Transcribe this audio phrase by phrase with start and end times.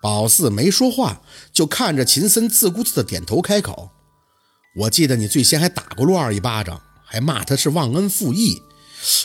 [0.00, 3.90] 宝四没说话，就看着秦森自顾自的点头开口
[4.76, 8.62] ：“我记得你最先还打过陆二一巴掌，还骂他是忘恩负义。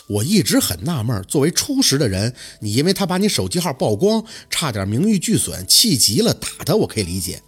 [0.08, 7.42] 我一直很纳闷，作为初识的人，你因为他把你手机号曝光，差点名誉俱损，气急了打他，我可以理解。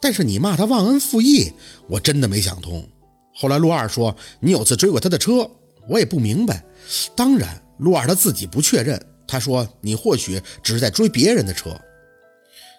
[0.00, 1.52] 但是你骂他忘恩负义，
[1.88, 2.86] 我真的没想通。
[3.34, 5.50] 后来陆二说你有次追过他的车，
[5.88, 6.62] 我也不明白。
[7.14, 11.74] 当然，陆二他自己不确认，他说你或许只是在追别人的车。”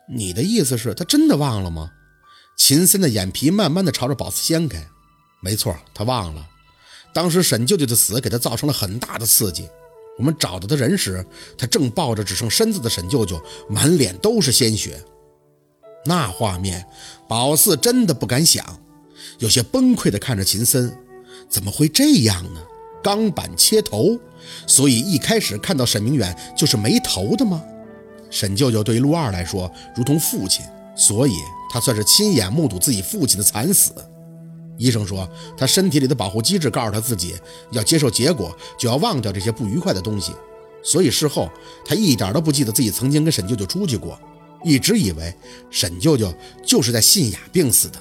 [0.10, 1.92] 你的意思是，他真的忘了吗？
[2.58, 4.86] 秦森的眼皮慢慢的朝着宝四掀开。
[5.42, 6.48] 没错，他忘了。
[7.14, 9.68] 当时沈舅舅的死给他造成了很大的刺激。
[10.18, 11.26] 我们找到他人时，
[11.58, 13.40] 他正抱着只剩身子的沈舅舅，
[13.70, 15.04] 满脸都是鲜血。
[16.06, 16.88] 那画面，
[17.28, 18.66] 宝四真的不敢想，
[19.40, 20.98] 有些崩溃的看着秦森。
[21.50, 22.62] 怎么会这样呢？
[23.04, 24.20] 钢板切头，
[24.66, 27.64] 所以一开始看到沈明远就是没头的吗？
[28.30, 31.34] 沈舅舅对于陆二来说如同父亲，所以
[31.70, 33.94] 他算是亲眼目睹自己父亲的惨死。
[34.78, 37.36] 医生说，他身体里的保护机制告诉他自己
[37.72, 40.34] 要接受结果，就要忘掉这些不愉快的东西。
[40.84, 41.50] 所以事后
[41.84, 44.20] 他一点都不记得自己曾经跟沈舅舅出去过，
[44.64, 45.34] 一直以为
[45.72, 46.32] 沈舅舅
[46.64, 48.00] 就是在信雅病死的。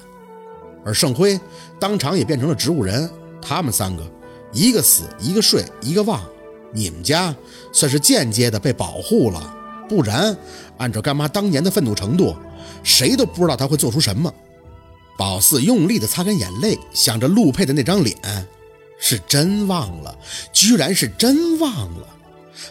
[0.85, 1.39] 而盛辉
[1.79, 3.09] 当场也变成了植物人，
[3.41, 4.03] 他们三个
[4.53, 6.23] 一个死，一个睡，一个忘。
[6.71, 7.35] 你们家
[7.73, 9.55] 算是间接的被保护了。
[9.87, 10.37] 不然，
[10.77, 12.35] 按照干妈当年的愤怒程度，
[12.83, 14.33] 谁都不知道她会做出什么。
[15.17, 18.15] 宝四用力地擦干眼泪，想着陆佩的那张脸，
[18.99, 20.15] 是真忘了，
[20.53, 22.07] 居然是真忘了，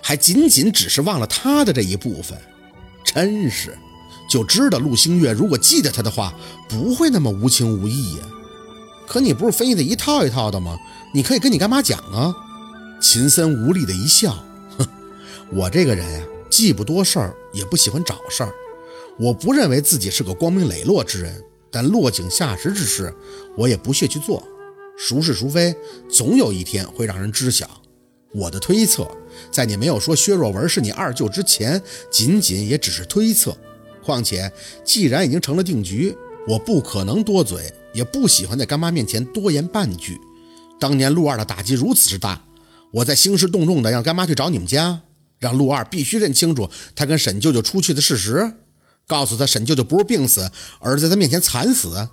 [0.01, 2.39] 还仅仅只是忘了他的这一部分。
[3.05, 3.77] 真是，
[4.31, 6.35] 就知道陆星月如果记得他的话，
[6.69, 8.23] 不会那么无情无义呀。
[9.09, 10.77] 可你不是分析的一套一套的吗？
[11.15, 12.35] 你可以跟你干妈讲啊。
[13.01, 14.37] 秦森无力的一笑，
[14.79, 14.87] 哼，
[15.53, 16.21] 我这个人呀。
[16.51, 18.53] 既不多事儿，也不喜欢找事儿。
[19.19, 23.15] 我不认为自己是个光明磊落之人，但落井下石之事，
[23.57, 24.43] 我也不屑去做。
[24.99, 25.75] 孰是孰非，
[26.09, 27.69] 总有一天会让人知晓。
[28.33, 29.11] 我的推测，
[29.51, 33.57] 在你没有说薛若文是你二舅之前，仅仅也只是推测。
[34.03, 34.51] 况且，
[34.85, 36.17] 既然已经成了定局，
[36.47, 40.21] 我不可能多嘴，也不喜欢在干妈面前多言半句。
[40.79, 42.45] 当年陆二的打击如此之大，
[42.93, 45.01] 我在兴师动众的让干妈去找你们家。
[45.47, 48.53] 让陆二必须认清楚他跟沈舅舅出去的事实，
[49.07, 52.09] 告诉他沈舅舅不是病死，而是在他面前惨死。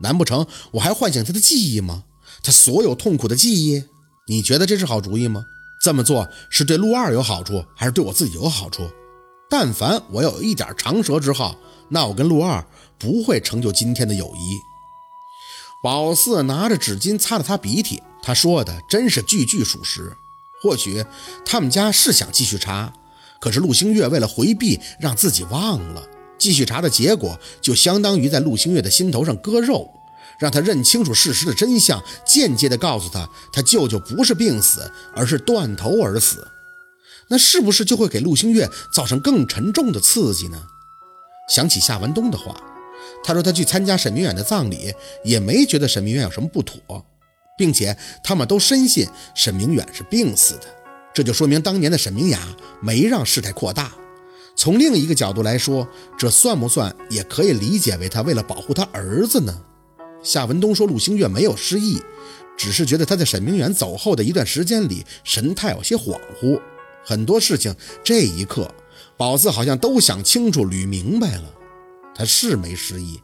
[0.00, 2.04] 难不成我还唤醒他的记忆吗？
[2.42, 3.84] 他所有痛苦的记忆？
[4.26, 5.44] 你觉得这是好主意吗？
[5.84, 8.88] 这么做是对陆二有好处，还是对我自己有好处？
[9.50, 11.54] 但凡我有一点长舌之好，
[11.90, 12.64] 那我跟陆二
[12.98, 14.56] 不会成就今天的友谊。
[15.82, 20.16] 宝四拿着纸巾擦了擦鼻涕，他说的真是句句属实。
[20.62, 21.04] 或许
[21.44, 22.92] 他们家是想继续查，
[23.40, 26.02] 可是陆星月为了回避，让自己忘了
[26.38, 29.88] 继续查的结果，就相当于在陆星月的心头上割肉，
[30.38, 36.46] 让他认清楚事实的真相，间接的告诉他，他舅舅不是病死，而是断头而死。
[37.30, 40.62] 那是不是就会给陆星月造成更沉重的刺激呢？
[41.48, 42.54] 想起夏文东的话，
[43.22, 47.04] 他说他去参加沈明远的葬礼，也没觉得沈明远有什么不妥。
[47.58, 50.66] 并且他们都深信沈明远是病死的，
[51.12, 52.38] 这就说明当年的沈明雅
[52.80, 53.92] 没让事态扩大。
[54.56, 55.86] 从另一个角度来说，
[56.16, 59.62] 这算不算也可以理解为他为了保护他儿子呢？
[60.22, 62.00] 夏文东说陆星月没有失忆，
[62.56, 66.60] 只是觉得他在沈明远走后的一段时间里神态有些恍惚，
[67.04, 68.72] 很多事情这一刻
[69.16, 71.54] 宝四好像都想清楚捋明白了。
[72.14, 73.20] 他是没失忆。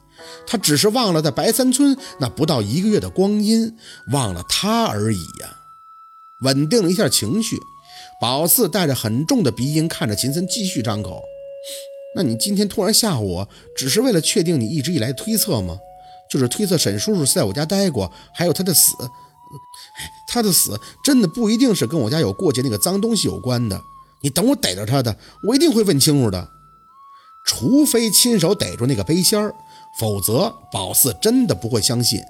[0.46, 3.76] 他只是忘了在白山村那不到一个月的光阴，
[4.12, 5.58] 忘了他而已呀。
[6.42, 7.58] 稳定了一下情绪，
[8.20, 11.22] 宝四带着很重的鼻音看着秦森，继续张口
[12.16, 15.78] ：“那你今天突然吓唬我，只是为了确定你一直以来推测吗？
[16.30, 18.92] 就是推测沈叔叔在我家待过，还有他的死。
[20.28, 23.80] 他的死真的不一定是跟我家有过节那个脏东西有关的。
[24.22, 26.50] 你等我逮着他的，我一定会问清楚的。
[27.46, 29.54] 除非亲手逮住那个背仙儿。”
[29.98, 32.20] 否则，宝四真的不会相信。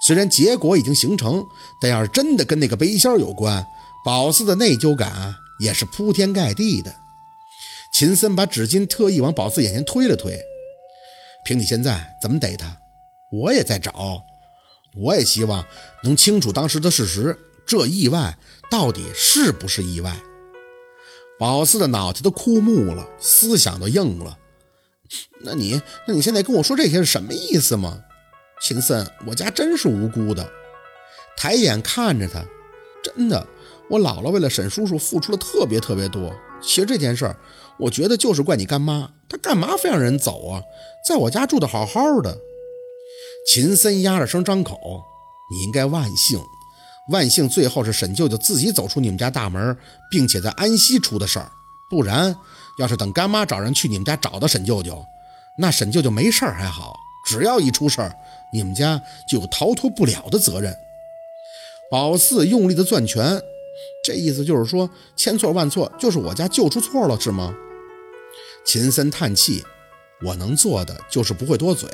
[0.00, 1.44] 虽然结果已经形成，
[1.80, 3.64] 但要是真的跟那个背仙有关，
[4.04, 6.94] 宝四的内疚感也是铺天盖地的。
[7.92, 10.40] 秦森把纸巾特意往宝四眼前推了推。
[11.44, 12.78] 凭你现在怎么逮他？
[13.30, 14.22] 我也在找，
[14.96, 15.64] 我也希望
[16.02, 17.38] 能清楚当时的事实。
[17.66, 18.36] 这意外
[18.70, 20.16] 到底是不是意外？
[21.38, 24.36] 宝四的脑袋都枯木了，思想都硬了。
[25.40, 28.00] 那你，那你现在跟我说这些是什么意思吗？
[28.60, 30.48] 秦森，我家真是无辜的。
[31.36, 32.44] 抬眼看着他，
[33.02, 33.46] 真的，
[33.88, 36.32] 我姥姥为了沈叔叔付出了特别特别多。
[36.62, 37.36] 其实这件事儿，
[37.78, 40.62] 我觉得就是怪你干妈，她干嘛非让人走啊？
[41.08, 42.38] 在我家住的好好的。
[43.48, 44.78] 秦森压着声张口
[45.50, 46.40] ：“你应该万幸，
[47.10, 49.76] 万幸，最后是沈舅舅自己走出你们家大门，
[50.08, 51.50] 并且在安溪出的事儿。
[51.90, 52.36] 不然，
[52.78, 55.04] 要是等干妈找人去你们家找到沈舅舅，
[55.58, 56.96] 那沈舅舅没事儿还好，
[57.26, 58.14] 只要一出事儿，
[58.52, 60.74] 你们家就有逃脱不了的责任。”
[61.90, 63.38] 宝四用力的攥拳，
[64.02, 67.54] 这意思就是说，千错万错，就是我家舅出错了，是吗？
[68.64, 69.62] 秦森叹气
[70.24, 71.90] ：“我能做的就是不会多嘴，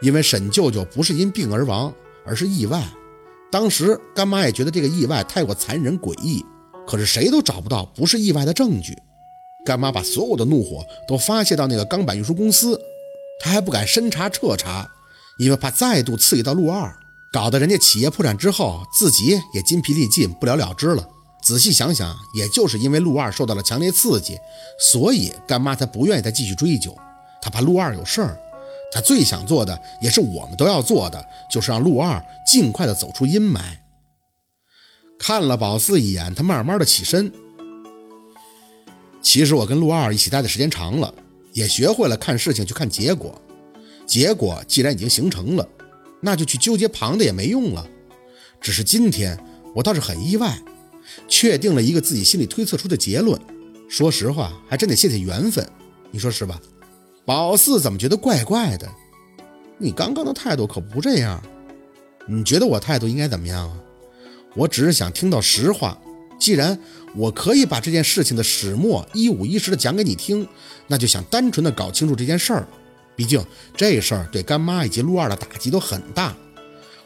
[0.00, 1.92] 因为沈舅舅不是因病而亡，
[2.24, 2.82] 而是意外。
[3.50, 6.42] 当时干妈也觉得这个意外太过残忍诡异，
[6.86, 8.96] 可是谁都找不到不是意外的证据。
[9.64, 12.80] 干妈把所有的怒火都发泄到那个钢板运输公司，
[13.40, 14.88] 她还不敢深查彻查，
[15.38, 16.94] 因为怕再度刺激到陆二。”
[17.30, 21.06] 搞得人家企业破产之后，自己也筋疲力尽，不了了之了。
[21.42, 24.38] 仔细想想，也就是因为陆二受到了强烈刺激，
[24.80, 26.96] 所以干妈才不愿意再继续追究。
[27.42, 28.40] 她怕陆二有事儿。
[28.90, 33.60] 她最想做的，也是我们都要做的，就是让陆二尽快的走出阴霾。
[35.18, 37.30] 看了宝四一眼，他慢慢的起身。
[39.20, 41.12] 其实我跟陆二一起待的时间长了，
[41.52, 43.40] 也学会了看事情去看结果。
[44.06, 45.68] 结果既然已经形成了。
[46.20, 47.86] 那就去纠结旁的也没用了。
[48.60, 49.38] 只是今天
[49.72, 50.58] 我倒是很意外，
[51.28, 53.40] 确定了一个自己心里推测出的结论。
[53.88, 55.64] 说实话，还真得谢谢缘分，
[56.10, 56.60] 你说是吧？
[57.24, 58.88] 宝四怎么觉得怪怪的？
[59.78, 61.40] 你刚刚的态度可不这样。
[62.26, 63.78] 你觉得我态度应该怎么样啊？
[64.56, 65.96] 我只是想听到实话。
[66.40, 66.76] 既然
[67.16, 70.46] 我可以把这件事情的始末一五一十的讲给你听，
[70.86, 72.68] 那就想单纯的搞清楚这件事儿。
[73.16, 73.44] 毕竟
[73.76, 76.36] 这事儿对干妈以及陆二的打击都很大，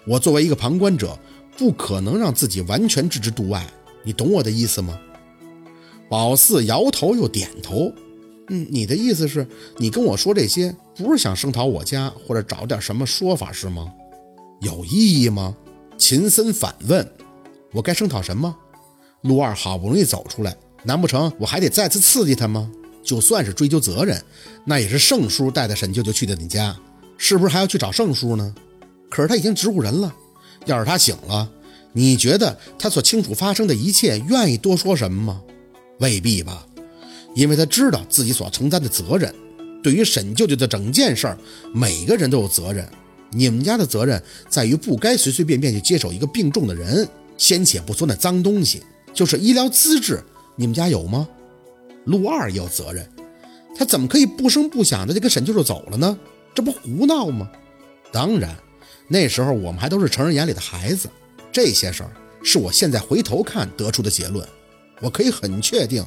[0.06, 1.18] 我作为一个旁观者，
[1.56, 3.66] 不可能让自己完全置之度外。
[4.04, 4.98] 你懂我的意思吗？
[6.08, 7.90] 宝四摇头又点头。
[8.48, 9.46] 嗯，你的意思是，
[9.78, 13.90] 你跟我说这些，不是想声讨我家，或者找点什么说法是吗？
[14.60, 15.56] 有意义吗？
[15.96, 17.08] 秦森反问。
[17.72, 18.54] 我该声讨什么？
[19.22, 22.70] 陆二好不容易走出来，难不成我还得再次刺激他吗？
[23.02, 24.22] 就算是追究责任，
[24.64, 26.76] 那也是盛叔带着沈舅舅去的你家，
[27.16, 28.54] 是不是还要去找盛叔呢？
[29.10, 30.14] 可是他已经植物人了，
[30.66, 31.50] 要是他醒了，
[31.92, 35.42] 你觉得他所清楚发生的一切，愿意多说什么吗？
[35.98, 36.66] 未必吧，
[37.34, 39.34] 因为他知道自己所承担的责任。
[39.82, 41.38] 对于沈舅舅的整件事儿，
[41.74, 42.88] 每个人都有责任。
[43.30, 50.22] 你们家的责任在于不该随随便便去接手一个病重的人，先且不说那脏东西，就是医疗资质，
[50.56, 51.28] 你们家有吗？
[52.04, 53.08] 陆二也有责任，
[53.76, 56.18] 他怎么可以不声不响的就跟沈舅舅走了呢？
[56.54, 57.50] 这不胡闹吗？
[58.10, 58.56] 当然，
[59.08, 61.08] 那时候我们还都是成人眼里的孩子。
[61.50, 62.10] 这些事儿
[62.42, 64.46] 是我现在回头看得出的结论。
[65.00, 66.04] 我可以很确定，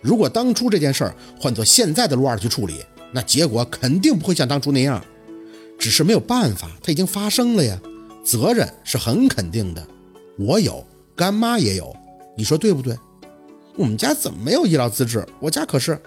[0.00, 5.02] 如果当初这件事儿换做现在的陆二去处理，那结果肯定不会像当初那样。
[5.78, 7.80] 只是没有办法，它已经发生了呀。
[8.22, 9.86] 责任是很肯定的，
[10.38, 10.86] 我有，
[11.16, 11.96] 干妈也有，
[12.40, 12.98] 你说对不对？
[13.76, 15.22] 我们家怎么没有医疗资质？
[15.40, 16.00] 我家可是……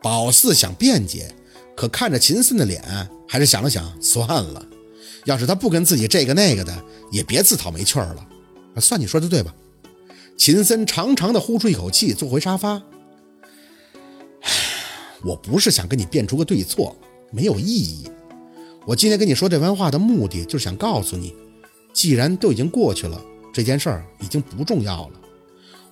[0.00, 1.34] 宝四想辩解，
[1.76, 2.82] 可看着秦森的脸，
[3.28, 4.66] 还是想了想，算了。
[5.26, 8.26] 要是他不跟自己这个那个的，也别自讨没趣儿了。
[8.80, 9.54] 算你说的对吧？
[10.38, 12.80] 秦森长长的呼出一口气，坐回沙发。
[15.22, 16.96] 我不是想跟你辩出个对错，
[17.30, 18.08] 没有意义。
[18.86, 21.34] 我今天跟你说这番话的目的，就是想告诉你，
[21.92, 25.20] 既然都已经过去了，这件事儿已经不重要了。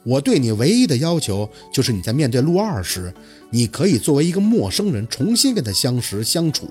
[0.04, 3.12] 我对你唯一的要求就是，你在面对陆二时，
[3.50, 6.68] 你可以作为一个陌生人重新跟他相识相处，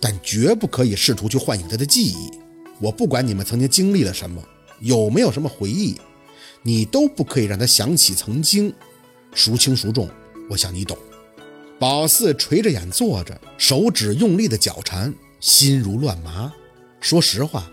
[0.00, 2.30] 但绝不可以试图去唤醒他的记忆。
[2.80, 4.42] 我不管你们曾经经历了什么，
[4.80, 5.94] 有没有什么回忆，
[6.62, 8.72] 你都不可以让他想起曾经。
[9.32, 10.08] 孰轻孰重，
[10.50, 10.96] 我想你懂。
[11.78, 16.52] 宝四垂着眼坐着，手指用力的绞缠，心如乱麻。
[17.00, 17.70] 说实话，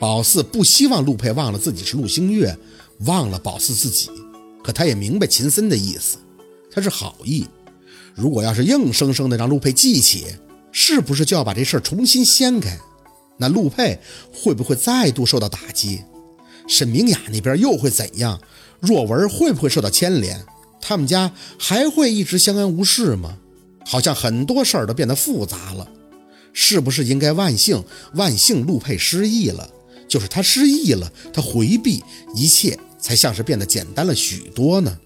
[0.00, 2.56] 宝四不希望陆佩忘了自己是陆星月。
[3.00, 4.10] 忘了保释自己，
[4.62, 6.16] 可他也明白秦森的意思，
[6.70, 7.46] 他是好意。
[8.14, 10.26] 如果要是硬生生的让陆佩记起，
[10.70, 12.78] 是不是就要把这事儿重新掀开？
[13.36, 13.98] 那陆佩
[14.32, 16.02] 会不会再度受到打击？
[16.68, 18.40] 沈明雅那边又会怎样？
[18.80, 20.44] 若文会不会受到牵连？
[20.80, 23.38] 他们家还会一直相安无事吗？
[23.84, 25.88] 好像很多事儿都变得复杂了。
[26.52, 27.82] 是不是应该万幸？
[28.14, 29.68] 万幸陆佩失忆了。
[30.14, 32.00] 就是他失忆了，他回避
[32.36, 34.96] 一切，才像是变得简单了许多呢。